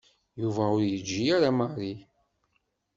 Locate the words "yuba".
0.41-0.63